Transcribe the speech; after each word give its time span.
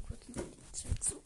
mal 0.00 0.06
kurz 0.06 0.26
die 0.26 0.32
Zeit 0.72 1.04
zu. 1.04 1.22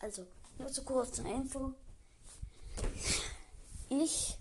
Also, 0.00 0.26
nur 0.58 0.68
zu 0.68 0.82
kurz 0.84 1.12
zur 1.12 1.26
Info. 1.26 1.74
Ich 3.90 4.38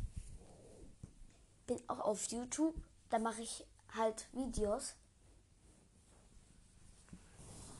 bin 1.68 1.80
auch 1.88 2.00
auf 2.00 2.26
YouTube. 2.28 2.76
Da 3.10 3.20
mache 3.20 3.42
ich 3.42 3.66
halt 3.94 4.28
Videos. 4.32 4.96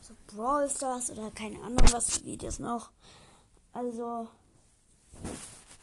So 0.02 0.14
Brawl 0.28 0.70
Stars 0.70 1.12
oder 1.12 1.32
keine 1.32 1.62
Ahnung 1.62 1.86
was 1.92 2.18
für 2.18 2.26
Videos 2.26 2.60
noch. 2.60 2.92
Also 3.74 4.28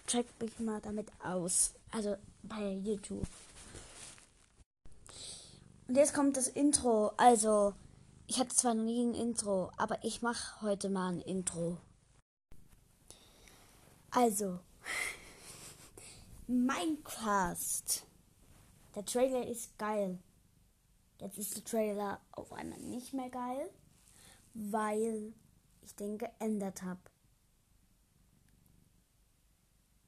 checkt 0.07 0.41
mich 0.41 0.59
mal 0.59 0.81
damit 0.81 1.11
aus. 1.23 1.75
Also 1.91 2.17
bei 2.43 2.73
YouTube. 2.73 3.27
Und 5.89 5.95
jetzt 5.97 6.15
kommt 6.15 6.37
das 6.37 6.49
Intro. 6.49 7.13
Also, 7.17 7.75
ich 8.27 8.39
hatte 8.39 8.55
zwar 8.55 8.75
noch 8.75 8.85
nie 8.85 9.05
ein 9.05 9.15
Intro, 9.15 9.71
aber 9.77 10.03
ich 10.05 10.21
mache 10.21 10.61
heute 10.63 10.89
mal 10.89 11.13
ein 11.13 11.21
Intro. 11.21 11.79
Also, 14.11 14.59
Minecraft. 16.47 18.03
Der 18.95 19.05
Trailer 19.05 19.47
ist 19.47 19.79
geil. 19.79 20.19
Jetzt 21.21 21.39
ist 21.39 21.57
der 21.57 21.65
Trailer 21.65 22.21
auf 22.33 22.53
einmal 22.53 22.79
nicht 22.81 23.13
mehr 23.13 23.31
geil, 23.31 23.71
weil 24.55 25.33
ich 25.83 25.95
den 25.95 26.19
geändert 26.19 26.83
habe. 26.83 27.01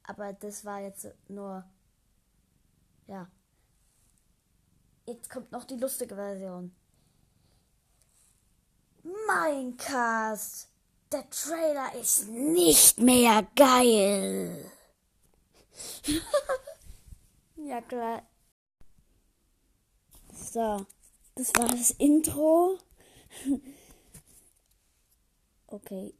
Aber 0.09 0.33
das 0.33 0.65
war 0.65 0.79
jetzt 0.81 1.07
nur, 1.27 1.63
ja. 3.05 3.29
Jetzt 5.05 5.29
kommt 5.29 5.51
noch 5.51 5.65
die 5.65 5.75
lustige 5.75 6.15
Version. 6.15 6.75
Minecraft. 9.03 10.65
Der 11.11 11.29
Trailer 11.29 11.93
ist 11.93 12.27
nicht 12.27 12.97
mehr 12.99 13.47
geil. 13.55 14.71
ja, 17.57 17.79
klar. 17.81 18.23
So, 20.33 20.87
das 21.35 21.53
war 21.55 21.67
das 21.67 21.91
Intro. 21.91 22.79
okay. 25.67 26.15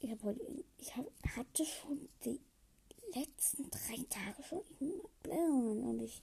Ich 0.00 0.10
habe 0.10 0.22
heute, 0.22 0.64
ich 0.76 0.94
hab, 0.94 1.06
hatte 1.34 1.64
schon 1.64 2.10
die 2.24 2.47
letzten 3.14 3.70
drei 3.70 4.04
Tage 4.08 4.42
schon 4.42 4.62
Blähungen 5.22 5.82
und 5.84 6.00
ich. 6.00 6.22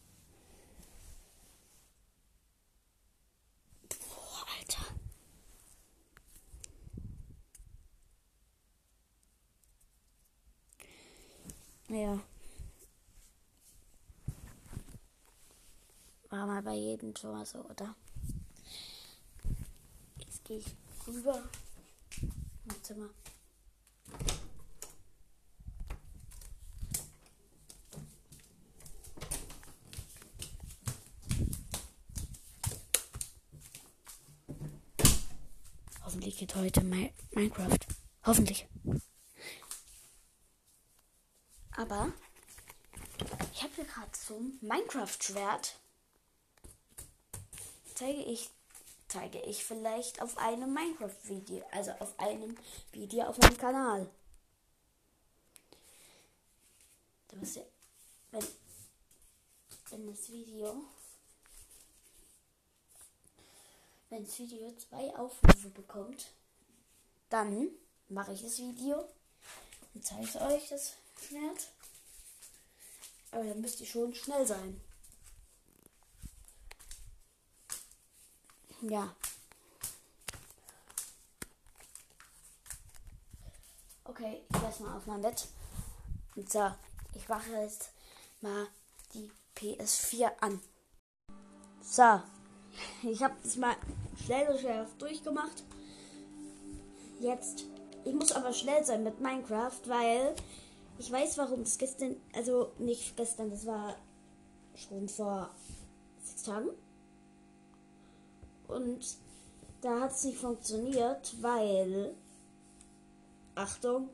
Boah, 3.89 4.45
Alter. 4.59 4.85
Naja. 11.87 12.19
War 16.29 16.47
mal 16.47 16.61
bei 16.63 16.73
jedem 16.73 17.13
mal 17.13 17.45
so, 17.45 17.59
oder? 17.59 17.95
Jetzt 20.17 20.43
gehe 20.43 20.57
ich 20.57 20.75
rüber. 21.07 21.41
Mein 22.65 22.83
Zimmer. 22.83 23.09
Geht 36.37 36.55
heute 36.55 36.83
Minecraft. 36.83 37.79
Hoffentlich. 38.25 38.67
Aber 41.77 42.11
ich 43.53 43.63
habe 43.63 43.73
hier 43.75 43.85
gerade 43.85 44.11
so 44.13 44.35
ein 44.35 44.57
Minecraft-Schwert. 44.59 45.79
Zeige 47.93 48.21
ich, 48.23 48.49
zeige 49.07 49.39
ich 49.43 49.63
vielleicht 49.63 50.21
auf 50.21 50.37
einem 50.37 50.73
Minecraft-Video, 50.73 51.63
also 51.71 51.91
auf 51.99 52.19
einem 52.19 52.57
Video 52.91 53.27
auf 53.27 53.37
meinem 53.37 53.57
Kanal. 53.57 54.09
Da 57.29 57.37
muss 57.37 57.55
ja, 57.55 57.63
wenn, 58.31 58.45
wenn 59.89 60.07
das 60.07 60.29
Video, 60.29 60.83
wenn 64.15 64.23
das 64.23 64.39
Video 64.39 64.73
zwei 64.77 65.13
Aufrufe 65.17 65.67
bekommt, 65.71 66.27
dann 67.29 67.67
mache 68.07 68.31
ich 68.31 68.43
das 68.43 68.59
Video 68.59 69.03
und 69.93 70.05
zeige 70.05 70.39
euch 70.39 70.69
das 70.69 70.93
Schwert. 71.19 71.67
Aber 73.31 73.43
dann 73.43 73.59
müsst 73.59 73.81
ihr 73.81 73.85
schon 73.85 74.15
schnell 74.15 74.47
sein. 74.47 74.79
Ja. 78.83 79.13
Okay, 84.05 84.43
ich 84.47 84.61
lasse 84.61 84.83
mal 84.83 84.95
auf 84.95 85.05
mein 85.07 85.21
Bett. 85.21 85.45
Und 86.37 86.49
so, 86.49 86.71
ich 87.15 87.27
mache 87.27 87.51
jetzt 87.51 87.89
mal 88.39 88.67
die 89.13 89.29
PS4 89.57 90.31
an. 90.39 90.61
So, 91.81 92.21
ich 93.03 93.21
habe 93.21 93.35
das 93.43 93.57
mal 93.57 93.75
schnell 94.25 94.57
schnell 94.59 94.87
durchgemacht. 94.97 95.63
Jetzt, 97.19 97.65
ich 98.03 98.13
muss 98.13 98.31
aber 98.31 98.51
schnell 98.53 98.83
sein 98.83 99.03
mit 99.03 99.21
Minecraft, 99.21 99.79
weil 99.85 100.35
ich 100.97 101.11
weiß, 101.11 101.37
warum 101.37 101.61
es 101.61 101.77
gestern, 101.77 102.15
also 102.33 102.71
nicht 102.79 103.15
gestern, 103.15 103.49
das 103.49 103.65
war 103.65 103.95
schon 104.75 105.07
vor 105.07 105.49
sechs 106.23 106.43
Tagen. 106.43 106.69
Und 108.67 109.05
da 109.81 110.01
hat 110.01 110.11
es 110.11 110.23
nicht 110.23 110.39
funktioniert, 110.39 111.35
weil, 111.41 112.15
Achtung, 113.53 114.09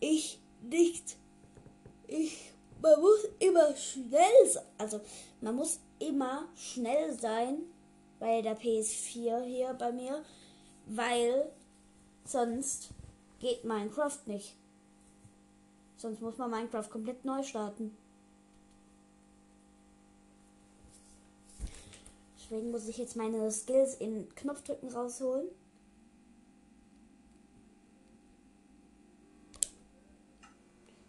ich 0.00 0.38
nicht, 0.62 1.16
ich, 2.06 2.52
man 2.80 3.00
muss 3.00 3.26
immer 3.40 3.74
schnell 3.76 4.48
sein, 4.48 4.64
also 4.78 5.00
man 5.40 5.56
muss 5.56 5.80
immer 5.98 6.46
schnell 6.54 7.18
sein 7.18 7.62
bei 8.24 8.40
der 8.40 8.58
PS4 8.58 9.42
hier 9.42 9.74
bei 9.74 9.92
mir, 9.92 10.24
weil 10.86 11.52
sonst 12.24 12.88
geht 13.38 13.64
Minecraft 13.64 14.18
nicht. 14.24 14.56
Sonst 15.98 16.22
muss 16.22 16.38
man 16.38 16.50
Minecraft 16.50 16.88
komplett 16.88 17.22
neu 17.26 17.42
starten. 17.42 17.94
Deswegen 22.38 22.70
muss 22.70 22.88
ich 22.88 22.96
jetzt 22.96 23.14
meine 23.14 23.52
Skills 23.52 23.96
in 23.96 24.34
Knopfdrücken 24.36 24.88
rausholen. 24.88 25.48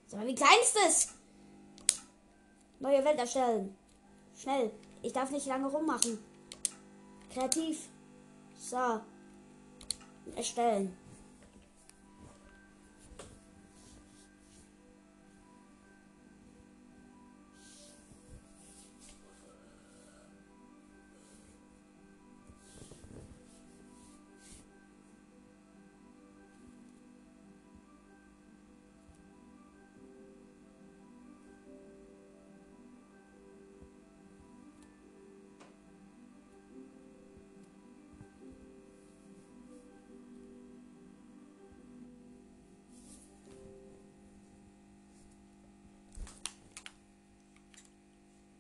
So, 0.08 0.20
wie 0.20 0.36
klein 0.36 0.60
ist 0.62 0.76
das? 0.76 1.08
Neue 2.82 3.06
Welt 3.06 3.20
erstellen. 3.20 3.74
Schnell. 4.38 4.70
Ich 5.02 5.14
darf 5.14 5.32
nicht 5.32 5.46
lange 5.46 5.68
rummachen. 5.68 6.35
Kreativ. 7.36 7.90
So. 8.58 9.02
Erstellen. 10.38 10.96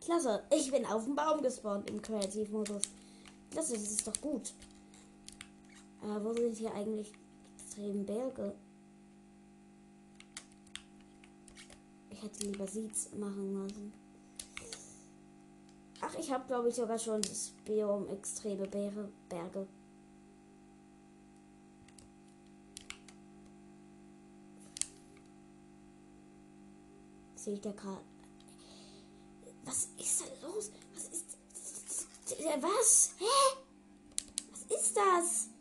Klasse. 0.06 0.44
Ich 0.52 0.72
bin 0.72 0.86
auf 0.86 1.06
dem 1.06 1.16
Baum 1.16 1.42
gespawnt 1.42 1.90
im 1.90 2.00
Kreativmodus. 2.00 2.84
Klasse, 3.50 3.74
das 3.74 3.90
ist 3.90 4.06
doch 4.06 4.22
gut. 4.22 4.54
Aber 6.00 6.24
wo 6.24 6.34
sind 6.34 6.56
hier 6.56 6.72
eigentlich 6.76 7.12
extrem 7.56 8.06
Berge? 8.06 8.54
Ich 12.12 12.22
hätte 12.22 12.46
lieber 12.46 12.68
Seeds 12.68 13.14
machen 13.14 13.64
lassen. 13.64 13.94
Ach, 16.02 16.14
ich 16.20 16.32
habe 16.32 16.46
glaube 16.46 16.70
ich 16.70 16.76
sogar 16.76 17.00
schon 17.00 17.24
das 17.24 17.52
Biom 17.66 18.08
extreme 18.10 18.68
Berge. 18.68 19.10
Berge. 19.28 19.66
Seht 27.36 27.66
ihr 27.66 27.74
gerade? 27.74 28.15
Was 29.66 29.88
ist 29.98 30.22
da 30.22 30.48
los? 30.48 30.72
Was 30.94 31.04
ist. 31.06 31.26
Was? 32.62 33.12
Hä? 33.20 33.58
Was 34.52 34.80
ist 34.80 34.96
das? 34.96 35.55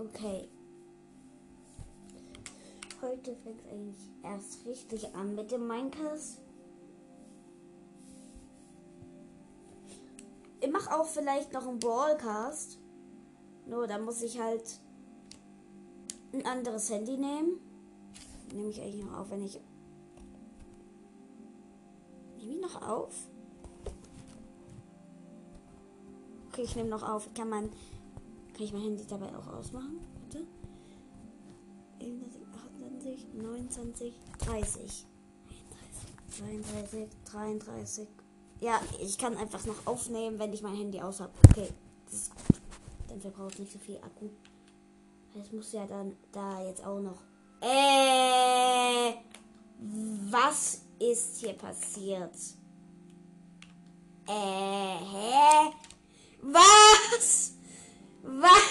Okay. 0.00 0.48
Heute 3.02 3.36
fängt 3.36 3.60
es 3.60 3.70
eigentlich 3.70 4.10
erst 4.22 4.66
richtig 4.66 5.14
an 5.14 5.34
mit 5.34 5.50
dem 5.50 5.66
Minecast. 5.66 6.40
Ich 10.60 10.70
mache 10.70 10.98
auch 10.98 11.04
vielleicht 11.04 11.52
noch 11.52 11.66
einen 11.66 11.78
Brawlcast. 11.78 12.78
Nur, 13.66 13.86
da 13.86 13.98
muss 13.98 14.22
ich 14.22 14.40
halt 14.40 14.80
ein 16.32 16.46
anderes 16.46 16.88
Handy 16.88 17.18
nehmen. 17.18 17.60
Nehme 18.54 18.70
ich 18.70 18.80
eigentlich 18.80 19.04
noch 19.04 19.18
auf, 19.18 19.30
wenn 19.30 19.44
ich. 19.44 19.60
Nehme 22.38 22.52
ich 22.54 22.60
noch 22.62 22.88
auf? 22.88 23.14
Okay, 26.48 26.62
ich 26.62 26.74
nehme 26.74 26.88
noch 26.88 27.06
auf. 27.06 27.26
Ich 27.26 27.34
kann 27.34 27.50
mein 27.50 27.70
kann 28.60 28.66
ich 28.66 28.72
mein 28.74 28.82
Handy 28.82 29.06
dabei 29.06 29.34
auch 29.34 29.46
ausmachen? 29.46 30.00
Bitte. 30.28 30.46
28, 31.98 33.32
29, 33.32 34.14
30. 34.38 35.06
32, 36.28 37.08
33. 37.24 38.08
Ja, 38.60 38.78
ich 39.00 39.16
kann 39.16 39.38
einfach 39.38 39.64
noch 39.64 39.86
aufnehmen, 39.86 40.38
wenn 40.38 40.52
ich 40.52 40.60
mein 40.60 40.76
Handy 40.76 41.00
aus 41.00 41.20
habe. 41.20 41.32
Okay, 41.48 41.68
das 42.04 42.14
ist 42.14 42.36
gut. 42.36 42.60
Dann 43.08 43.18
verbraucht 43.18 43.58
nicht 43.58 43.72
so 43.72 43.78
viel 43.78 43.96
Akku. 43.96 44.28
Es 45.40 45.50
muss 45.52 45.72
ja 45.72 45.86
dann 45.86 46.14
da 46.30 46.62
jetzt 46.62 46.84
auch 46.84 47.00
noch. 47.00 47.22
Äh, 47.62 49.14
was 50.30 50.82
ist 50.98 51.38
hier 51.38 51.54
passiert? 51.54 52.34
Äh, 54.26 54.98
hä? 54.98 55.72
Was? 56.42 57.54
Was? 58.38 58.70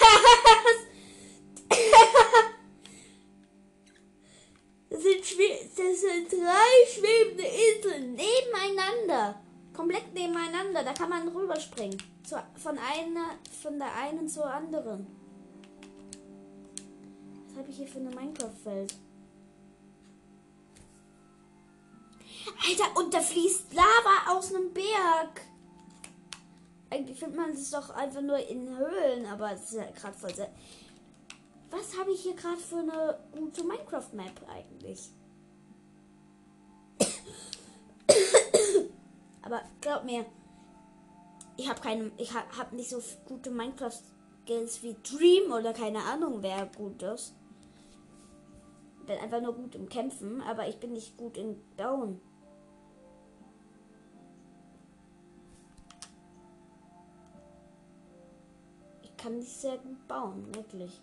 Das 4.90 5.02
sind, 5.02 5.20
das 5.20 6.00
sind 6.00 6.32
drei 6.32 6.86
schwebende 6.92 7.44
Inseln 7.44 8.14
nebeneinander. 8.14 9.40
Komplett 9.72 10.12
nebeneinander. 10.12 10.82
Da 10.82 10.92
kann 10.92 11.10
man 11.10 11.28
rüberspringen. 11.28 11.96
Zu, 12.24 12.42
von, 12.56 12.76
einer, 12.76 13.38
von 13.62 13.78
der 13.78 13.94
einen 13.94 14.28
zur 14.28 14.46
anderen. 14.46 15.06
Was 17.48 17.58
habe 17.58 17.70
ich 17.70 17.76
hier 17.76 17.86
für 17.86 17.98
eine 17.98 18.10
Minecraft-Welt? 18.10 18.94
Alter, 22.68 22.96
und 22.98 23.14
da 23.14 23.20
fließt 23.20 23.72
Lava 23.72 24.36
aus 24.36 24.54
einem 24.54 24.72
Berg. 24.72 25.40
Eigentlich 26.90 27.18
findet 27.20 27.36
man 27.36 27.50
es 27.50 27.70
doch 27.70 27.90
einfach 27.90 28.20
nur 28.20 28.38
in 28.38 28.76
Höhlen, 28.76 29.24
aber 29.26 29.52
es 29.52 29.70
ist 29.70 29.74
ja 29.74 29.88
gerade 29.90 30.18
voll 30.18 30.34
sehr. 30.34 30.50
Was 31.70 31.96
habe 31.96 32.10
ich 32.10 32.22
hier 32.22 32.34
gerade 32.34 32.56
für 32.56 32.78
eine 32.78 33.16
gute 33.30 33.62
Minecraft-Map 33.62 34.40
eigentlich? 34.48 35.10
aber 39.42 39.62
glaub 39.80 40.04
mir, 40.04 40.26
ich 41.56 41.68
habe 41.68 41.80
keine, 41.80 42.10
ich 42.16 42.34
habe 42.34 42.58
hab 42.58 42.72
nicht 42.72 42.90
so 42.90 43.00
gute 43.26 43.52
Minecraft-Skills 43.52 44.82
wie 44.82 44.96
Dream 45.04 45.52
oder 45.52 45.72
keine 45.72 46.02
Ahnung, 46.02 46.42
wer 46.42 46.66
gut 46.66 47.02
ist. 47.02 47.34
Bin 49.06 49.16
einfach 49.18 49.40
nur 49.40 49.54
gut 49.54 49.76
im 49.76 49.88
Kämpfen, 49.88 50.42
aber 50.42 50.66
ich 50.68 50.80
bin 50.80 50.92
nicht 50.92 51.16
gut 51.16 51.36
in 51.36 51.56
Bauen. 51.76 52.20
Kann 59.20 59.38
nicht 59.38 59.50
sehr 59.50 59.76
gut 59.78 60.08
bauen, 60.08 60.54
wirklich. 60.54 61.00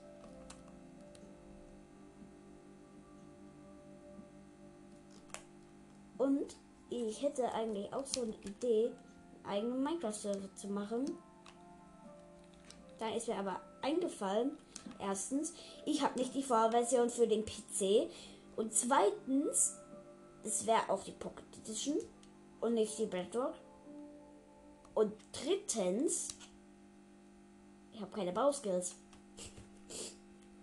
Und 6.17 6.55
ich 6.89 7.21
hätte 7.21 7.51
eigentlich 7.53 7.93
auch 7.93 8.05
so 8.05 8.23
eine 8.23 8.33
Idee, 8.43 8.91
einen 9.43 9.45
eigenen 9.45 9.83
Minecraft-Server 9.83 10.55
zu 10.55 10.67
machen. 10.67 11.05
Da 12.97 13.09
ist 13.15 13.27
mir 13.27 13.35
aber 13.35 13.61
eingefallen, 13.83 14.57
erstens, 14.99 15.53
ich 15.85 16.01
habe 16.01 16.17
nicht 16.17 16.33
die 16.33 16.41
Vorversion 16.41 17.09
für 17.09 17.27
den 17.27 17.45
PC. 17.45 18.09
Und 18.55 18.73
zweitens, 18.73 19.77
es 20.43 20.65
wäre 20.65 20.89
auch 20.89 21.03
die 21.03 21.11
Pocket 21.11 21.45
Edition 21.59 21.97
und 22.61 22.73
nicht 22.73 22.97
die 22.97 23.05
Bedrock. 23.05 23.53
Und 24.95 25.13
drittens, 25.31 26.29
ich 27.97 28.01
habe 28.03 28.11
keine 28.11 28.31
Bauskills. 28.31 28.95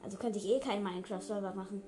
Also 0.05 0.17
könnte 0.19 0.39
ich 0.39 0.47
eh 0.47 0.61
keinen 0.61 0.85
Minecraft-Server 0.85 1.53
machen. 1.53 1.83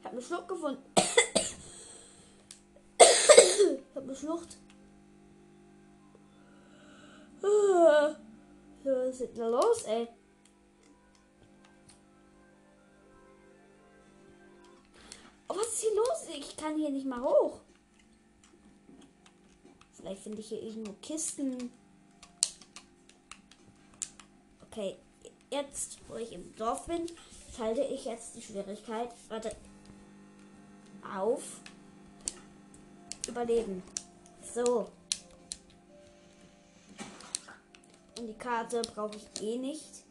Ich 0.00 0.04
habe 0.04 0.16
eine 0.16 0.22
Schlucht 0.22 0.48
gefunden. 0.48 0.82
ich 2.96 3.94
habe 3.94 4.06
eine 4.06 4.16
Schlucht. 4.16 4.56
Was 8.82 9.20
ist 9.20 9.38
da 9.38 9.46
los, 9.46 9.84
ey? 9.84 10.08
Kann 16.58 16.76
hier 16.76 16.90
nicht 16.90 17.06
mal 17.06 17.22
hoch. 17.22 17.60
Vielleicht 19.94 20.22
finde 20.22 20.40
ich 20.40 20.48
hier 20.48 20.62
irgendwo 20.62 20.92
Kisten. 21.00 21.72
Okay, 24.70 24.96
jetzt, 25.50 25.98
wo 26.08 26.16
ich 26.16 26.32
im 26.32 26.54
Dorf 26.56 26.86
bin, 26.86 27.06
schalte 27.56 27.82
ich 27.82 28.04
jetzt 28.04 28.36
die 28.36 28.42
Schwierigkeit. 28.42 29.10
Warte. 29.28 29.56
Auf. 31.16 31.60
Überleben. 33.26 33.82
So. 34.54 34.88
Und 38.18 38.26
die 38.26 38.34
Karte 38.34 38.82
brauche 38.94 39.16
ich 39.16 39.42
eh 39.42 39.58
nicht. 39.58 40.07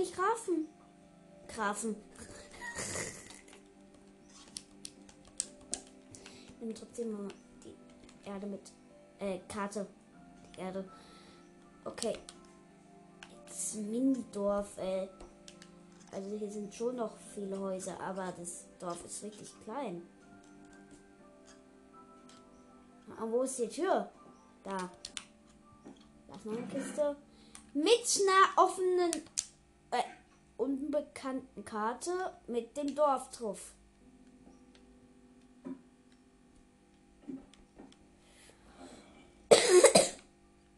Man 0.00 0.16
eigentlich 0.16 0.66
Grafen. 1.48 1.96
Nimm 6.60 6.74
trotzdem 6.74 7.12
mal 7.12 7.28
die 7.64 8.28
Erde 8.28 8.46
mit. 8.46 8.60
Äh, 9.18 9.40
Karte. 9.48 9.86
Die 10.56 10.60
Erde. 10.60 10.84
Okay. 11.84 12.18
Das 13.46 13.74
Mini-Dorf, 13.74 14.78
ey. 14.78 15.08
Also 16.12 16.36
hier 16.36 16.50
sind 16.50 16.74
schon 16.74 16.96
noch 16.96 17.16
viele 17.34 17.58
Häuser, 17.58 17.98
aber 18.00 18.32
das 18.36 18.66
Dorf 18.78 19.04
ist 19.04 19.22
wirklich 19.22 19.52
klein. 19.64 20.02
Und 23.20 23.32
wo 23.32 23.42
ist 23.42 23.58
die 23.58 23.68
Tür? 23.68 24.10
Da. 24.62 24.90
Ist 26.28 26.44
noch 26.46 26.52
eine 26.52 26.66
Kiste. 26.66 27.16
mit 27.72 27.86
einer 27.86 28.64
offenen, 28.64 29.12
äh, 29.12 29.22
unbekannten 30.60 31.64
Karte 31.64 32.12
mit 32.46 32.76
dem 32.76 32.94
Dorf 32.94 33.30
drauf. 33.30 33.72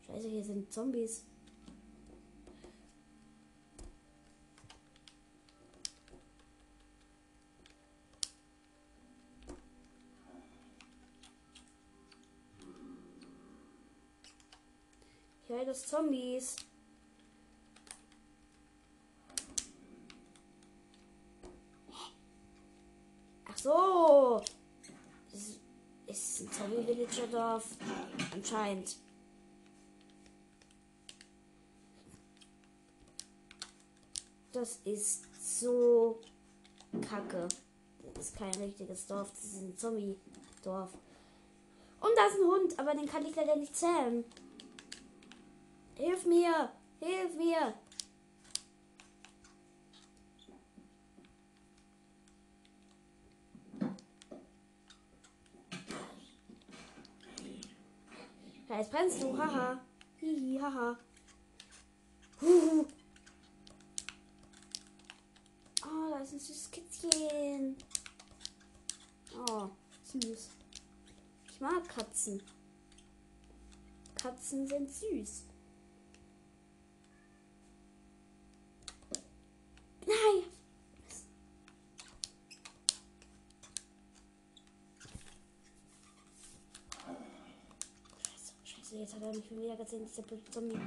Scheiße, 0.06 0.28
hier 0.28 0.44
sind 0.44 0.72
Zombies. 0.72 1.24
Ich 15.42 15.48
höre 15.48 15.64
das 15.64 15.88
Zombies. 15.88 16.54
So. 23.62 24.42
Es 25.32 25.60
ist 26.06 26.40
ein 26.40 26.52
Zombie-Villager-Dorf. 26.52 27.64
Anscheinend. 28.32 28.96
Das 34.52 34.80
ist 34.84 35.24
so 35.40 36.20
kacke. 37.08 37.48
Das 38.14 38.26
ist 38.26 38.36
kein 38.36 38.54
richtiges 38.56 39.06
Dorf. 39.06 39.30
Das 39.30 39.44
ist 39.44 39.62
ein 39.62 39.76
Zombie-Dorf. 39.76 40.90
Und 42.00 42.10
da 42.16 42.26
ist 42.26 42.38
ein 42.38 42.46
Hund, 42.46 42.78
aber 42.78 42.94
den 42.94 43.06
kann 43.06 43.24
ich 43.24 43.34
leider 43.34 43.56
nicht 43.56 43.76
zählen. 43.76 44.24
Hilf 45.94 46.26
mir! 46.26 46.72
Hilf 47.00 47.34
mir! 47.36 47.74
Ja, 58.71 58.71
jetzt 58.82 58.90
brennst 58.90 59.22
du, 59.22 59.38
haha. 59.38 59.80
Hihi, 60.16 60.58
haha. 60.60 60.98
Huhu. 62.40 62.86
Oh, 65.84 66.10
da 66.10 66.18
ist 66.18 66.32
ein 66.32 66.40
süßes 66.40 66.70
Kätzchen. 66.72 67.76
Oh, 69.36 69.68
süß. 70.02 70.48
Ich 71.50 71.60
mag 71.60 71.88
Katzen. 71.88 72.42
Katzen 74.16 74.66
sind 74.66 74.90
süß. 74.90 75.44
Nein! 80.06 80.42
Scheiße, 88.24 88.52
scheiße, 88.64 88.91
jetzt 89.02 89.14
hat 89.14 89.22
er 89.22 89.32
mich 89.34 89.50
wieder 89.50 89.76
gesehen, 89.76 90.06
dieser 90.06 90.22
blöde 90.22 90.50
Zombie. 90.50 90.78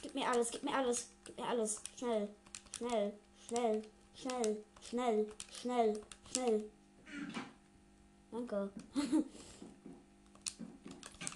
Gib 0.00 0.14
mir 0.14 0.28
alles, 0.28 0.50
gib 0.50 0.62
mir 0.62 0.74
alles, 0.74 1.08
gib 1.24 1.36
mir 1.36 1.46
alles. 1.46 1.82
Schnell, 1.98 2.28
schnell, 2.76 3.12
schnell, 3.46 3.82
schnell, 4.14 4.56
schnell, 4.80 5.26
schnell, 5.60 6.00
schnell. 6.32 6.64
Danke. 8.30 8.70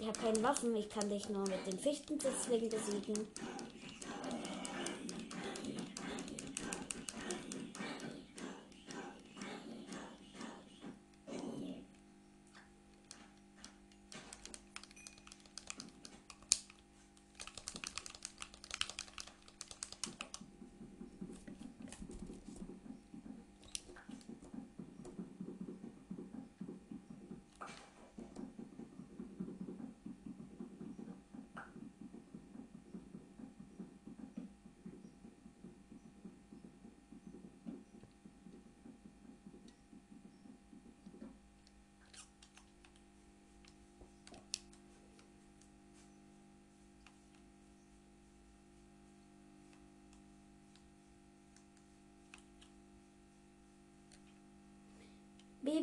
ich 0.00 0.07
habe 0.07 0.19
keine 0.19 0.43
Waffen, 0.43 0.75
ich 0.75 0.88
kann 0.88 1.11
dich 1.11 1.29
nur 1.29 1.43
mit 1.43 1.67
den 1.67 1.79
Fichten 1.79 2.19
deswegen 2.19 2.71
besiegen. 2.71 3.29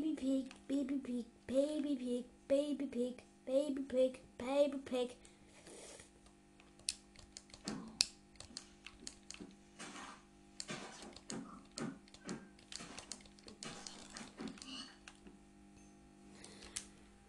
Baby 0.04 0.16
pig, 0.16 0.54
baby 0.68 0.98
pig, 1.00 1.26
baby 1.48 1.96
pig, 1.96 2.26
baby 2.50 2.86
pig, 2.88 3.24
baby 3.46 3.82
pig, 3.84 4.20
baby 4.38 4.78
pig. 4.80 5.16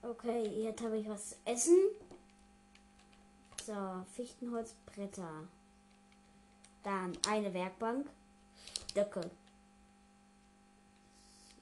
Okay, 0.03 0.49
jetzt 0.65 0.83
habe 0.83 0.99
ich 0.99 1.09
was 1.09 1.29
zu 1.29 1.37
essen. 1.45 1.79
So, 3.65 4.05
Fichtenholzbretter. 4.17 5.47
Dann 6.83 7.17
eine 7.29 7.55
Werkbank. 7.55 8.11
Stöcke. 8.91 9.31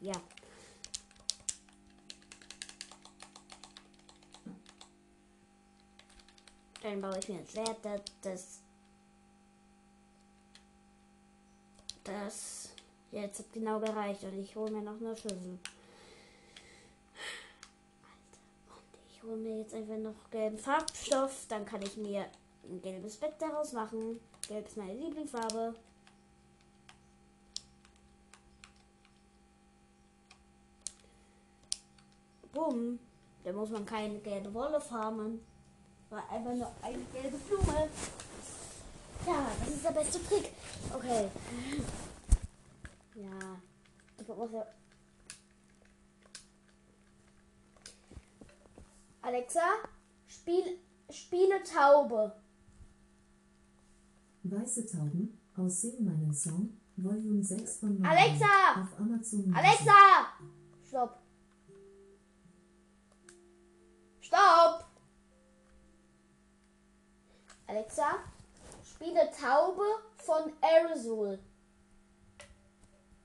Ja. 0.01 0.15
Dann 6.83 7.01
baue 7.01 7.17
ich 7.17 7.29
mir 7.29 7.39
ein 7.39 7.47
Schwert, 7.47 7.79
das, 7.85 8.01
das, 8.23 8.59
das 12.03 12.71
jetzt 13.13 13.39
hat 13.39 13.53
genau 13.53 13.79
gereicht 13.79 14.25
und 14.25 14.37
ich 14.37 14.57
hole 14.57 14.73
mir 14.73 14.83
noch 14.83 15.01
eine 15.01 15.17
Schüssel. 15.17 15.59
Alter, 18.03 18.41
und 18.69 19.13
ich 19.13 19.23
hole 19.23 19.37
mir 19.37 19.59
jetzt 19.61 19.75
einfach 19.75 19.97
noch 19.99 20.31
gelben 20.33 20.59
Farbstoff, 20.59 21.47
dann 21.49 21.65
kann 21.65 21.83
ich 21.83 21.97
mir 21.97 22.27
ein 22.65 22.83
gelbes 22.83 23.17
Bett 23.17 23.35
daraus 23.39 23.73
machen. 23.73 24.19
Gelb 24.49 24.67
ist 24.67 24.77
meine 24.77 24.95
Lieblingsfarbe. 24.95 25.75
Bumm. 32.53 32.99
Da 33.45 33.53
muss 33.53 33.71
man 33.71 33.87
keine 33.87 34.19
gelbe 34.19 34.53
Wolle 34.53 34.81
farmen. 34.81 35.41
War 36.13 36.31
einfach 36.31 36.53
nur 36.55 36.71
eine 36.83 37.03
gelbe 37.05 37.39
Blume. 37.39 37.89
Ja, 39.27 39.47
das 39.59 39.69
ist 39.69 39.83
der 39.83 39.93
beste 39.93 40.23
Trick. 40.23 40.53
Okay. 40.95 41.31
Ja. 43.15 43.63
Ich 44.21 44.29
muss 44.29 44.53
ja. 44.53 44.67
Alexa, 49.23 49.61
spiel, 50.27 50.81
spiele 51.09 51.63
Taube. 51.63 52.37
Weiße 54.43 54.85
Tauben 54.85 55.41
aus 55.57 55.81
Sing 55.81 56.05
meinen 56.05 56.35
Song, 56.35 56.79
Volume 56.97 57.43
6 57.43 57.79
von 57.79 57.99
Marvel 57.99 58.19
Alexa! 58.19 58.83
auf 58.83 59.01
Amazon. 59.01 59.55
Alexa! 59.55 60.27
Stopp. 60.87 61.23
Stopp! 64.21 64.82
Alexa, 67.73 68.19
spiele 68.85 69.31
Taube 69.31 69.81
von 70.19 70.53
Aerosol. 70.61 71.39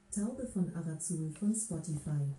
Taube 0.10 0.48
von 0.48 0.74
Arazul 0.74 1.30
von 1.32 1.54
Spotify. 1.54 2.34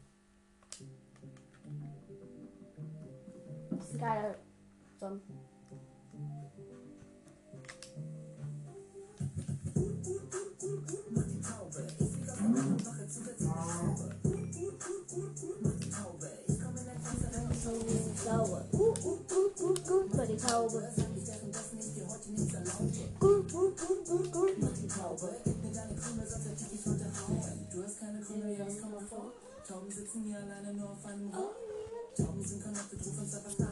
Geiler 3.98 4.36
Song. 4.98 5.20
Taube. 18.24 18.64
Uh, 18.72 18.78
uh, 18.78 19.18
uh, 19.30 19.54
uh, 19.60 20.20
uh, 20.20 20.26
die 20.26 20.36
Taube. 20.36 21.07
sitzen 30.18 30.30
wir 30.30 30.36
alleine 30.36 30.74
nur 30.74 30.90
auf 30.90 31.04
einem 31.06 31.28
Raum. 31.30 31.50
Tauben 32.16 32.42
sind 32.42 32.62
connected, 32.62 33.06
ruf 33.06 33.18
uns 33.18 33.34
einfach 33.34 33.54
da. 33.58 33.67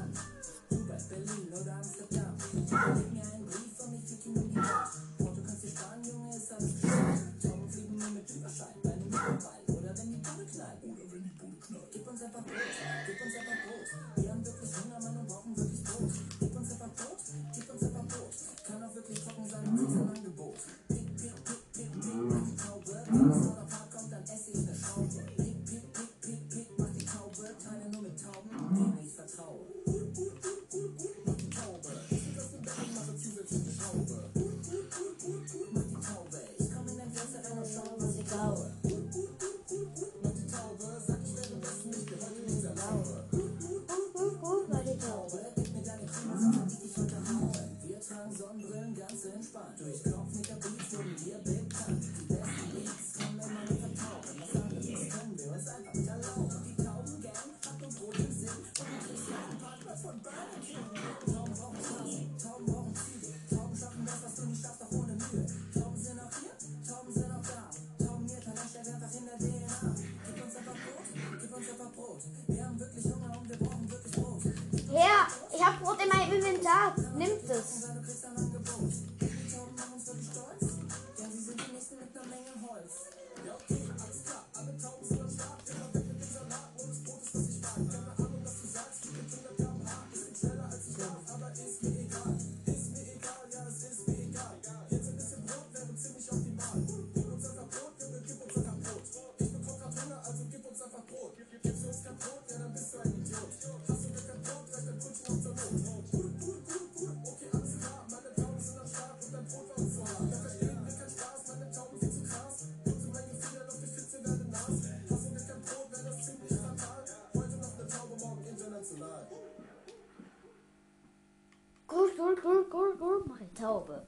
Taube. 123.59 124.03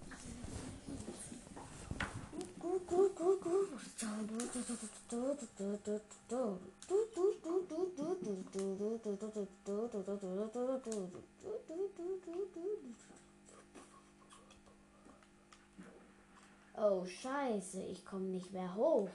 Oh 16.80 17.04
scheiße, 17.04 17.82
ich 17.82 18.04
komme 18.04 18.26
nicht 18.26 18.52
mehr 18.52 18.74
hoch. 18.74 19.08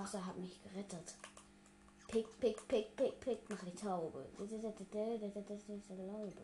Wasser 0.00 0.24
hat 0.24 0.38
mich 0.38 0.62
gerettet. 0.62 1.14
Pick, 2.08 2.40
pick, 2.40 2.66
pick, 2.66 2.96
pick, 2.96 3.20
pick, 3.20 3.50
mach 3.50 3.62
die 3.62 3.74
Taube. 3.74 4.24
Das 4.38 4.50
ist 4.50 4.64
erlaubt. 5.90 6.36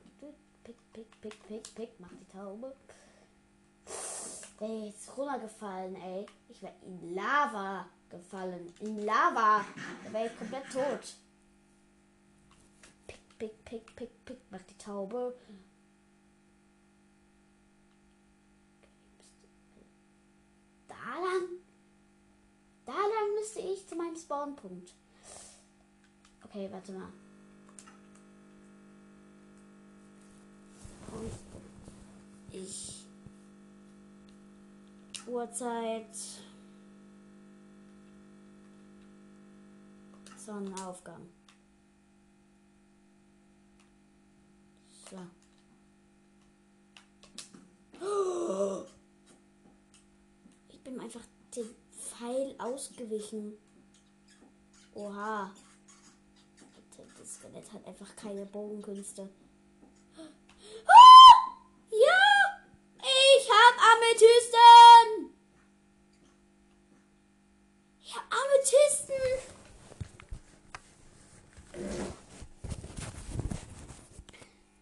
Pick, 0.62 0.92
pick, 0.92 1.20
pick, 1.22 1.46
pick, 1.48 1.74
pick, 1.74 2.00
mach 2.00 2.12
die 2.12 2.28
Taube. 2.36 2.76
Ey, 4.60 4.88
ist 4.88 5.16
runtergefallen, 5.16 5.96
ey. 5.96 6.26
Ich 6.48 6.62
wäre 6.62 6.74
in 6.82 7.14
Lava 7.14 7.86
gefallen. 8.10 8.72
In 8.80 9.04
Lava. 9.04 9.64
Da 10.04 10.12
wäre 10.12 10.26
ich 10.26 10.38
komplett 10.38 10.70
tot. 10.70 11.16
Pick, 13.06 13.38
pick, 13.38 13.64
pick, 13.64 13.96
pick, 13.96 14.24
pick, 14.24 14.38
mach 14.50 14.62
die 14.62 14.78
Taube. 14.78 15.34
Spawnpunkt. 24.26 24.92
Okay, 26.44 26.68
warte 26.72 26.92
mal. 26.92 27.12
Ich. 32.50 33.06
Uhrzeit. 35.28 36.16
Sonnenaufgang. 40.36 41.28
So. 45.08 45.18
Ich 50.68 50.80
bin 50.82 50.98
einfach 50.98 51.22
den 51.54 51.66
Pfeil 51.92 52.56
ausgewichen. 52.58 53.52
Oha. 54.96 55.52
Das 57.18 57.34
Skelett 57.34 57.70
hat 57.70 57.84
einfach 57.86 58.16
keine 58.16 58.46
Bogenkünste. 58.46 59.28
Ah! 60.86 61.52
Ja! 61.90 62.62
Ich 63.02 63.50
hab 63.50 63.74
Amethysten! 63.92 65.34
Ich 68.00 68.16
hab 68.16 68.24
Amethysten! 68.32 69.14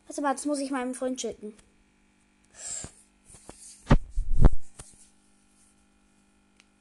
Warte 0.06 0.22
mal, 0.22 0.34
das 0.34 0.44
muss 0.44 0.60
ich 0.60 0.70
meinem 0.70 0.94
Freund 0.94 1.20
schicken. 1.20 1.56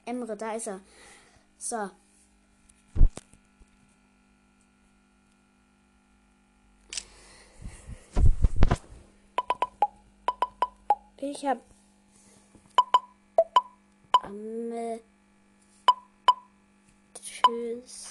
Emre, 0.06 0.38
da 0.38 0.54
ist 0.54 0.68
er. 0.68 0.82
So. 1.58 1.90
ich 11.34 11.46
habe 11.48 11.62
am 14.22 15.00
Tschüss. 17.16 18.08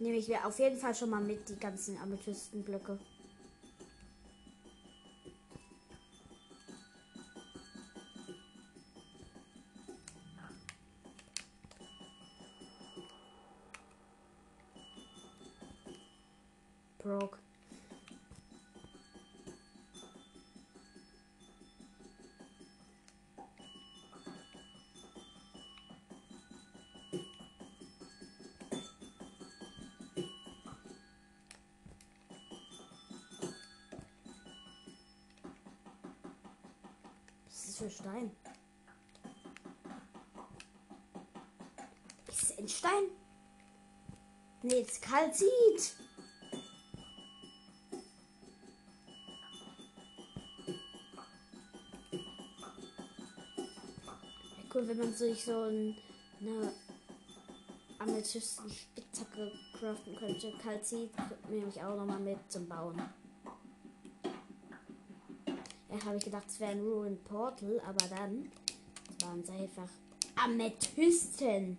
Nehme 0.00 0.16
ich 0.16 0.28
mir 0.28 0.46
auf 0.46 0.58
jeden 0.58 0.78
Fall 0.78 0.94
schon 0.94 1.10
mal 1.10 1.20
mit, 1.20 1.48
die 1.48 1.56
ganzen 1.56 1.98
Amethystenblöcke. 1.98 2.98
Für 37.78 37.88
Stein? 37.88 38.30
Ist 42.26 42.42
es 42.42 42.58
ein 42.58 42.68
Stein? 42.68 43.04
Nee, 44.62 44.80
es 44.80 44.88
ist 44.88 45.02
Kalzit. 45.02 45.94
Cool, 54.74 54.88
wenn 54.88 54.98
man 54.98 55.14
sich 55.14 55.44
so 55.44 55.62
ein, 55.62 55.96
eine 56.40 56.72
Amethysten-Spitzhacke 58.00 59.52
craften 59.78 60.16
könnte. 60.16 60.52
Kalzit 60.60 61.12
nehme 61.48 61.68
ich 61.68 61.80
auch 61.82 61.96
nochmal 61.96 62.20
mit 62.20 62.38
zum 62.50 62.68
Bauen. 62.68 63.00
Habe 66.08 66.16
ich 66.16 66.24
gedacht, 66.24 66.46
es 66.48 66.58
wäre 66.58 66.70
ein 66.70 66.80
Ruin 66.80 67.22
Portal, 67.22 67.82
aber 67.86 68.06
dann 68.08 68.50
waren 69.20 69.40
es 69.40 69.50
einfach 69.50 69.90
Amethysten. 70.36 71.76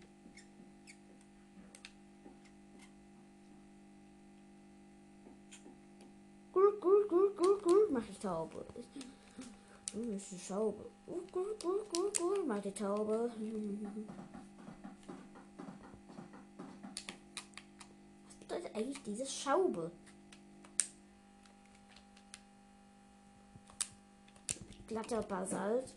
Gut, 6.52 6.80
gut, 6.80 7.10
gut, 7.10 7.36
gut, 7.38 7.64
gut, 7.64 7.90
mach 7.90 8.08
ich 8.08 8.20
Taube. 8.20 8.64
Uh, 9.96 10.16
ist 10.16 10.32
eine 10.32 10.42
Schaube. 10.42 10.86
Gut, 11.08 11.32
gut, 11.32 11.64
gut, 11.64 11.90
gut, 11.92 12.20
gut, 12.20 12.48
mach 12.48 12.62
die 12.62 12.72
Taube. 12.72 13.32
Was 18.28 18.36
bedeutet 18.42 18.76
eigentlich 18.76 19.02
diese 19.02 19.26
Schaube? 19.26 19.90
Glatter 24.90 25.22
Basalt. 25.22 25.94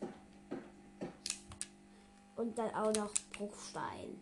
Und 2.37 2.57
dann 2.57 2.71
auch 2.75 2.95
noch 2.95 3.13
Bruchstein. 3.33 4.21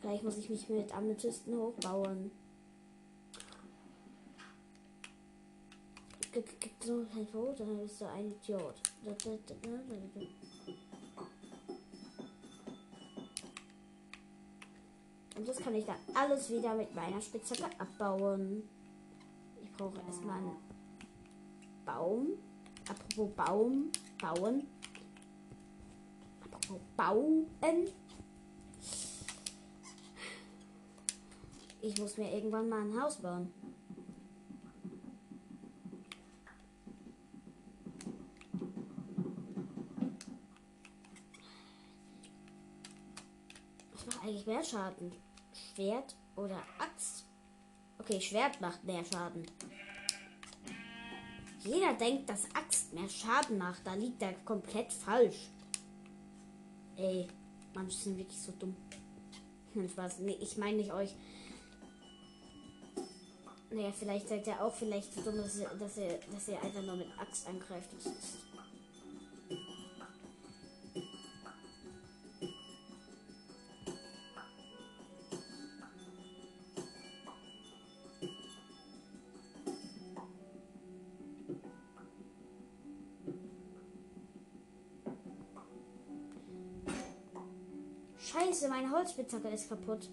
Vielleicht 0.00 0.22
muss 0.22 0.38
ich 0.38 0.48
mich 0.48 0.68
mit 0.68 0.94
Amethysten 0.94 1.56
hochbauen. 1.56 2.30
Gibt 6.32 6.84
so 6.84 7.04
kein 7.12 7.26
Foto, 7.26 7.64
dann 7.64 7.78
bist 7.78 8.00
du 8.00 8.08
ein 8.08 8.30
Idiot. 8.30 8.74
Und 15.36 15.48
das 15.48 15.56
kann 15.56 15.74
ich 15.74 15.84
dann 15.84 15.96
alles 16.14 16.50
wieder 16.50 16.74
mit 16.74 16.94
meiner 16.94 17.20
Spitzhacke 17.20 17.68
abbauen. 17.80 18.68
Ich 19.62 19.72
brauche 19.72 19.98
erstmal 20.06 20.38
einen 20.38 20.56
Baum. 21.84 22.38
Apropos 22.88 23.30
Baum, 23.36 23.90
bauen. 24.20 24.66
Apropos 26.42 26.80
bauen. 26.96 27.46
Ich 31.80 32.00
muss 32.00 32.16
mir 32.16 32.32
irgendwann 32.32 32.68
mal 32.68 32.82
ein 32.82 33.00
Haus 33.00 33.16
bauen. 33.16 33.52
Was 43.92 44.06
macht 44.06 44.22
eigentlich 44.22 44.46
mehr 44.46 44.64
Schaden? 44.64 45.12
Schwert 45.52 46.16
oder 46.36 46.62
Axt? 46.78 47.26
Okay, 47.98 48.20
Schwert 48.20 48.60
macht 48.60 48.84
mehr 48.84 49.04
Schaden. 49.04 49.46
Jeder 51.64 51.94
denkt, 51.94 52.28
dass 52.28 52.44
Axt 52.54 52.92
mehr 52.92 53.08
Schaden 53.08 53.58
macht. 53.58 53.86
Da 53.86 53.94
liegt 53.94 54.22
er 54.22 54.32
komplett 54.44 54.92
falsch. 54.92 55.50
Ey, 56.96 57.28
manche 57.74 57.96
sind 57.96 58.18
wirklich 58.18 58.40
so 58.40 58.52
dumm. 58.52 58.76
Spaß. 59.88 60.20
Nee, 60.20 60.38
ich 60.40 60.56
meine 60.56 60.76
nicht 60.76 60.92
euch. 60.92 61.14
Naja, 63.70 63.92
vielleicht 63.92 64.28
seid 64.28 64.46
ihr 64.46 64.62
auch 64.62 64.74
vielleicht 64.74 65.12
so 65.12 65.20
dumm, 65.20 65.36
dass 65.36 65.58
ihr, 65.58 65.68
dass 65.78 65.96
ihr, 65.98 66.18
dass 66.32 66.48
ihr 66.48 66.62
einfach 66.62 66.82
nur 66.82 66.96
mit 66.96 67.08
Axt 67.18 67.46
angreift. 67.46 67.90
Das 67.92 68.06
ist 68.06 68.47
Holzspitzhacke 88.90 89.48
ist 89.48 89.68
kaputt. 89.68 90.08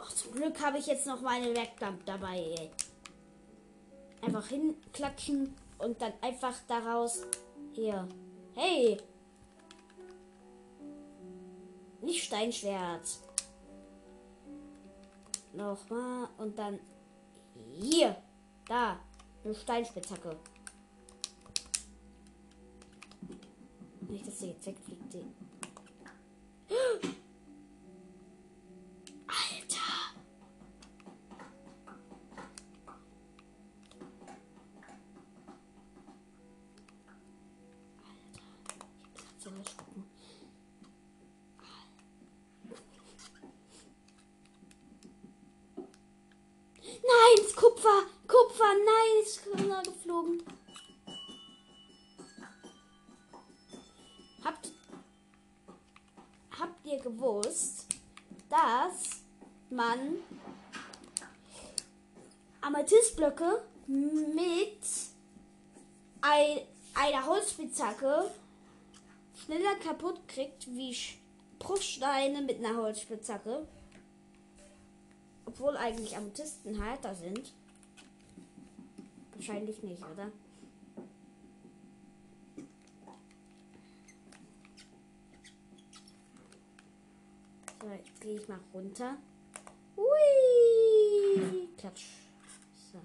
Ach, 0.00 0.12
zum 0.12 0.32
Glück 0.32 0.60
habe 0.60 0.78
ich 0.78 0.86
jetzt 0.86 1.06
noch 1.06 1.20
meine 1.20 1.54
Werkbank 1.54 2.04
dabei. 2.06 2.70
Einfach 4.22 4.46
hinklatschen 4.48 5.54
und 5.78 6.00
dann 6.00 6.12
einfach 6.20 6.56
daraus 6.66 7.22
hier. 7.72 8.08
Hey! 8.54 8.98
Nicht 12.00 12.24
Steinschwert. 12.24 13.18
Nochmal 15.52 16.28
und 16.38 16.58
dann 16.58 16.80
hier. 17.72 18.16
Da. 18.66 18.98
Eine 19.44 19.54
Steinspitzhacke. 19.54 20.36
Nicht, 24.08 24.26
dass 24.26 24.38
sie 24.38 24.48
jetzt 24.48 24.66
wegfliegt. 24.66 25.16
Gewusst, 57.04 57.86
dass 58.48 59.20
man 59.70 60.16
Amethystblöcke 62.60 63.62
mit 63.86 64.80
ein, 66.22 66.60
einer 66.94 67.26
Holzspitzhacke 67.26 68.30
schneller 69.44 69.74
kaputt 69.76 70.26
kriegt 70.26 70.66
wie 70.74 70.96
Bruchsteine 71.58 72.40
mit 72.40 72.64
einer 72.64 72.76
Holzspitzhacke? 72.76 73.66
Obwohl 75.46 75.76
eigentlich 75.76 76.16
Amethysten 76.16 76.82
härter 76.82 77.14
sind. 77.14 77.52
Wahrscheinlich 79.34 79.82
nicht, 79.82 80.02
oder? 80.02 80.32
Jetzt 87.96 88.20
gehe 88.20 88.40
ich 88.40 88.48
mal 88.48 88.58
runter. 88.72 89.16
Hui! 89.96 91.68
Klatsch. 91.76 92.06
So. 92.92 92.98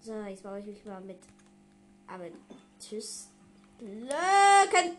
So, 0.00 0.20
jetzt 0.22 0.42
baue 0.42 0.60
ich 0.60 0.66
mich 0.66 0.84
mal 0.84 1.00
mit 1.00 1.18
Amethystblöcken. 2.06 4.98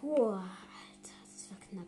Boah, 0.00 0.36
Alter, 0.36 1.14
das 1.24 1.50
war 1.50 1.58
knapp. 1.68 1.86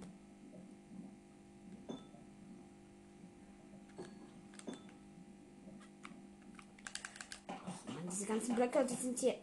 Oh 7.49 7.92
Mann, 7.92 8.09
diese 8.11 8.27
ganzen 8.27 8.55
Blöcke, 8.55 8.85
die 8.87 8.94
sind 8.94 9.18
hier 9.18 9.35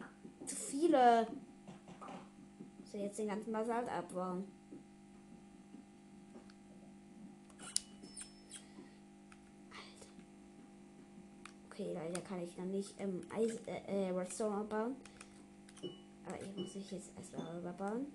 zu 0.46 0.56
viele. 0.56 1.28
So, 2.92 2.98
jetzt 2.98 3.20
den 3.20 3.28
ganzen 3.28 3.54
Basalt 3.54 3.90
abbauen. 3.90 4.46
Okay, 11.74 11.92
leider 11.92 12.22
kann 12.22 12.40
ich 12.40 12.56
noch 12.56 12.66
nicht 12.66 12.94
ähm, 13.00 13.22
Eis, 13.36 13.50
äh, 13.66 13.82
äh, 13.88 14.10
Redstone 14.12 14.58
abbauen. 14.58 14.96
Aber 16.24 16.40
ich 16.40 16.56
muss 16.56 16.76
mich 16.76 16.92
jetzt 16.92 17.10
erstmal 17.18 17.58
rüberbauen. 17.58 18.06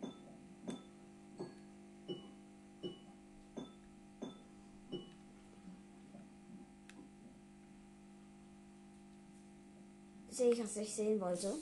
Sehe 10.31 10.53
ich, 10.53 10.63
was 10.63 10.77
ich 10.77 10.95
sehen 10.95 11.21
wollte. 11.21 11.53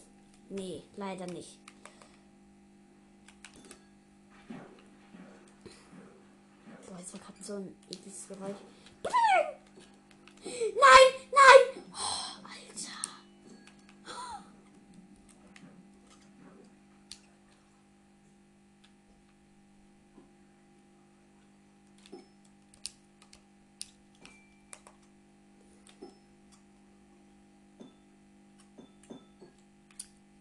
Nee, 0.51 0.83
leider 0.99 1.27
nicht. 1.29 1.59
Boah, 6.87 6.99
jetzt 6.99 7.15
war 7.15 7.21
gerade 7.21 7.43
so 7.43 7.55
ein 7.55 7.75
ekliges 7.91 8.29
Geräusch. 8.29 8.57
Nein, 10.45 11.07
nein! 11.33 11.85
Oh, 11.93 12.39
Alter. 12.45 13.03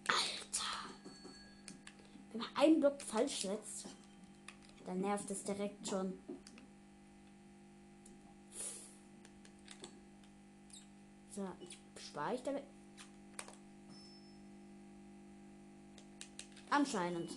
Alter. 0.07 0.63
Wenn 2.31 2.39
man 2.39 2.47
einen 2.55 2.74
Block 2.85 3.01
falsch 3.01 3.41
setzt, 3.41 3.87
dann 4.85 5.01
nervt 5.01 5.31
es 5.31 5.43
direkt 5.43 5.87
schon. 5.87 6.13
So, 11.31 11.47
spare 11.97 12.35
ich 12.35 12.43
damit. 12.43 12.61
Anscheinend. 16.69 17.31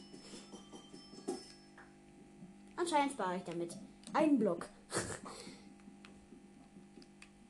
Anscheinend 2.76 3.12
spare 3.12 3.36
ich 3.38 3.44
damit. 3.44 3.74
Einen 4.12 4.38
Block. 4.38 4.68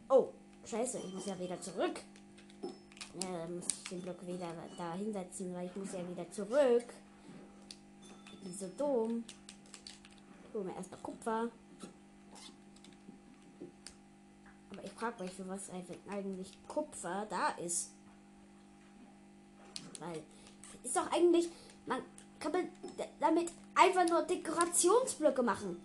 oh, 0.08 0.28
scheiße, 0.64 1.00
ich 1.00 1.14
muss 1.14 1.26
ja 1.26 1.36
wieder 1.36 1.60
zurück. 1.60 2.00
Ja, 3.20 3.38
dann 3.38 3.56
muss 3.56 3.66
ich 3.66 3.88
den 3.88 4.02
Block 4.02 4.24
wieder 4.24 4.54
da 4.76 4.94
hinsetzen, 4.94 5.52
weil 5.52 5.66
ich 5.66 5.74
muss 5.74 5.92
ja 5.92 6.08
wieder 6.08 6.30
zurück. 6.30 6.84
Ich 8.38 8.44
bin 8.44 8.54
so 8.54 8.68
dumm. 8.76 9.24
Hole 10.54 10.64
mir 10.64 10.76
erstmal 10.76 11.00
Kupfer. 11.00 11.48
Aber 14.70 14.84
ich 14.84 14.92
frage 14.92 15.22
mich, 15.22 15.32
für 15.32 15.48
was 15.48 15.70
eigentlich 16.08 16.58
Kupfer 16.66 17.26
da 17.28 17.50
ist. 17.62 17.90
Weil, 19.98 20.22
ist 20.84 20.96
doch 20.96 21.10
eigentlich, 21.10 21.48
man 21.86 22.02
kann 22.38 22.52
man 22.52 22.68
damit 23.18 23.50
einfach 23.74 24.08
nur 24.08 24.22
Dekorationsblöcke 24.22 25.42
machen. 25.42 25.80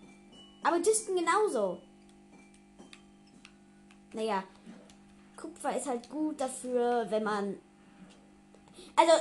Aber 0.62 0.78
Disten 0.78 1.16
genauso. 1.16 1.80
Naja, 4.12 4.44
Kupfer 5.36 5.76
ist 5.76 5.86
halt 5.86 6.08
gut 6.08 6.40
dafür, 6.40 7.06
wenn 7.10 7.24
man. 7.24 7.58
Also, 8.96 9.12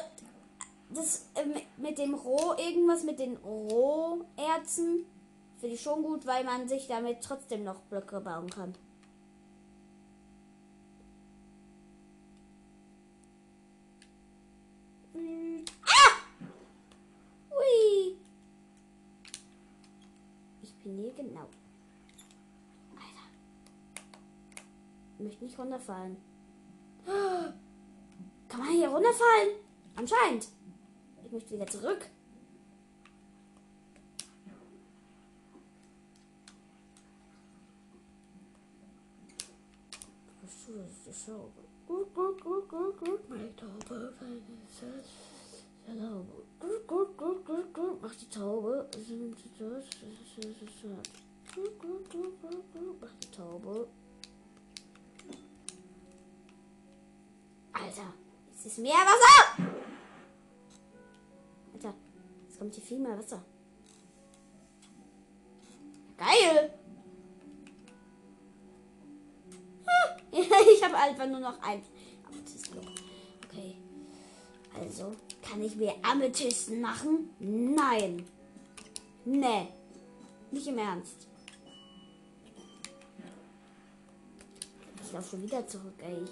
das 0.93 1.25
äh, 1.36 1.45
mit- 1.45 1.77
mit 1.77 1.97
dem 1.97 2.13
Roh, 2.13 2.53
irgendwas 2.58 3.03
mit 3.03 3.19
den 3.19 3.38
Roherzen, 3.38 5.06
finde 5.60 5.75
ich 5.75 5.82
schon 5.82 6.03
gut, 6.03 6.25
weil 6.25 6.43
man 6.43 6.67
sich 6.67 6.88
damit 6.88 7.21
trotzdem 7.21 7.63
noch 7.63 7.79
Blöcke 7.82 8.19
bauen 8.21 8.49
kann. 8.49 8.73
Hm. 15.13 15.63
Ah! 15.86 16.45
Hui! 17.51 18.17
Ich 20.63 20.73
bin 20.84 20.97
hier 20.97 21.13
genau. 21.13 21.47
Alter. 22.95 23.27
Ich 25.17 25.23
möchte 25.23 25.43
nicht 25.45 25.60
runterfallen. 25.60 26.17
Kann 27.06 28.60
man 28.60 28.69
hier 28.69 28.89
runterfallen? 28.89 29.49
Anscheinend. 29.95 30.47
Möchte 31.34 31.56
wieder 31.56 31.65
zurück. 31.65 32.06
Das 41.08 41.26
Taube? 41.26 41.50
Gut, 41.88 42.13
gut, 42.13 42.39
gut, 42.39 42.69
gut, 42.69 43.00
gut. 43.00 43.30
Meine 43.30 43.56
Taube, 43.56 44.13
Hello. 45.88 46.24
Gut, 46.60 46.88
gut, 46.88 47.17
gut, 47.17 47.46
gut, 47.46 47.74
gut. 47.74 48.02
Mach 48.04 48.13
die 48.13 48.30
Taube. 48.30 48.88
Gut, 51.56 51.80
gut, 51.80 52.10
gut, 52.12 52.41
gut, 52.41 52.74
gut. 52.74 53.02
Mach 53.02 53.10
die 53.24 53.32
Taube. 53.32 53.88
Alter, 57.74 58.13
es 58.56 58.65
ist 58.67 58.78
mehr 58.78 58.93
Wasser! 58.93 59.58
Alter, 59.58 59.92
jetzt 62.53 62.59
kommt 62.59 62.75
hier 62.75 62.83
viel 62.83 62.99
mehr 62.99 63.17
Wasser. 63.17 63.43
Geil! 66.17 66.73
Ah, 69.85 70.17
Ich 70.31 70.83
habe 70.83 70.95
einfach 70.95 71.27
nur 71.27 71.39
noch 71.39 71.59
ein 71.63 71.81
Amethystblock. 72.27 72.85
Okay. 73.45 73.77
Also, 74.79 75.15
kann 75.41 75.63
ich 75.63 75.75
mir 75.75 75.95
Amethysten 76.03 76.79
machen? 76.79 77.31
Nein. 77.39 78.23
Nee. 79.25 79.69
Nicht 80.51 80.67
im 80.67 80.77
Ernst. 80.77 81.27
Ich 85.03 85.11
laufe 85.11 85.29
schon 85.29 85.41
wieder 85.41 85.65
zurück, 85.67 85.95
ey. 86.03 86.23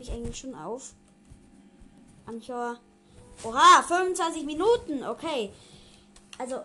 Wie 0.00 0.06
lange 0.06 0.20
nehme 0.20 0.30
ich 0.30 0.34
eigentlich 0.34 0.38
schon 0.38 0.54
auf? 0.54 0.94
Anchor. 2.24 2.78
Oha, 3.44 3.82
25 3.82 4.44
Minuten. 4.44 5.04
Okay. 5.04 5.50
Also, 6.38 6.62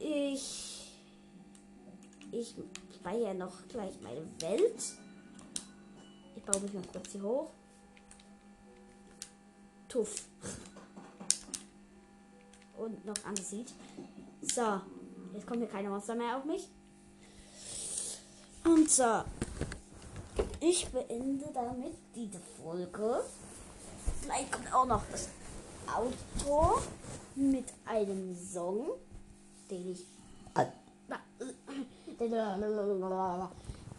ich. 0.00 0.98
Ich 2.32 2.54
speichere 2.96 3.34
noch 3.34 3.52
gleich 3.68 4.00
meine 4.02 4.26
Welt. 4.40 4.82
Ich 6.34 6.42
baue 6.42 6.60
mich 6.60 6.72
mal 6.72 6.82
kurz 6.92 7.12
hier 7.12 7.22
hoch. 7.22 7.50
Tuff. 9.88 10.24
Und 12.78 13.04
noch 13.04 13.24
Andesit. 13.24 13.72
So. 14.42 14.80
Jetzt 15.32 15.46
kommen 15.46 15.60
hier 15.60 15.68
keine 15.68 15.88
Monster 15.88 16.16
mehr 16.16 16.36
auf 16.36 16.44
mich. 16.44 16.68
Und 18.64 18.90
so. 18.90 19.22
Ich 20.60 20.88
beende 20.90 21.46
damit 21.52 21.94
diese 22.14 22.38
Folge. 22.62 23.24
Vielleicht 24.20 24.52
kommt 24.52 24.72
auch 24.74 24.86
noch 24.86 25.02
das 25.10 25.28
Outro 25.86 26.80
mit 27.34 27.66
einem 27.86 28.36
Song, 28.36 28.86
den 29.70 29.92
ich 29.92 30.04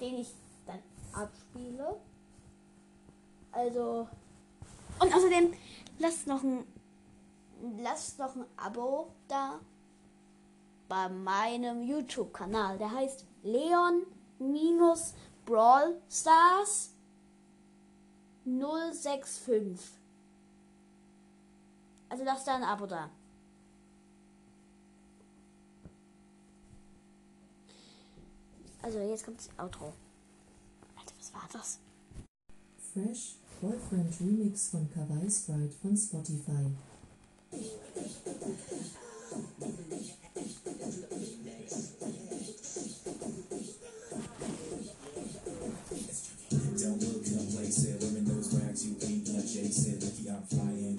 den 0.02 0.18
ich 0.20 0.34
dann 0.66 0.80
abspiele. 1.14 1.96
Also 3.52 4.08
und 5.00 5.14
außerdem 5.14 5.54
lasst 6.00 6.28
noch 6.28 6.44
ein 6.44 6.66
lasst 7.80 8.18
noch 8.20 8.36
ein 8.36 8.46
Abo 8.58 9.12
da 9.28 9.60
bei 10.90 11.10
meinem 11.10 11.84
YouTube 11.84 12.34
Kanal. 12.34 12.78
Der 12.78 12.92
heißt 12.92 13.26
Leon 13.44 14.04
minus 14.40 15.14
Brawl 15.46 15.96
Stars 16.10 16.92
065. 18.46 19.80
Also 22.10 22.24
lasst 22.24 22.48
da 22.48 22.56
ein 22.56 22.64
Abo 22.64 22.86
da. 22.86 23.10
Also 28.82 29.00
jetzt 29.00 29.26
kommt 29.26 29.40
das 29.40 29.50
Outro. 29.58 29.94
Alter, 30.98 31.14
was 31.18 31.34
war 31.34 31.48
das? 31.54 31.80
Fresh 32.94 33.36
Boyfriend 33.62 34.20
Remix 34.20 34.70
von 34.70 34.90
Kawaii 34.92 35.30
Sprite 35.30 35.76
von 35.82 35.96
Spotify. 35.96 36.66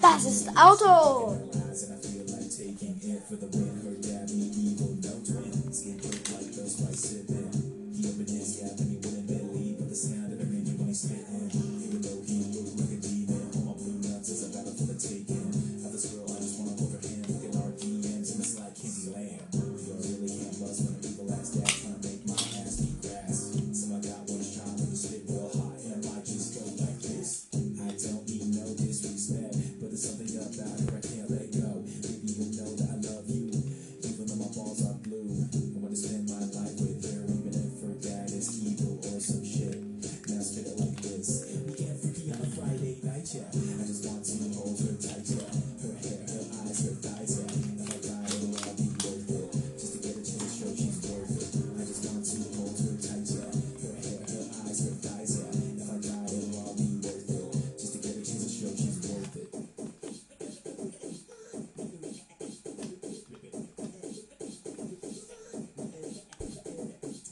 Das 0.01 0.25
ist 0.25 0.47
Auto. 0.57 1.37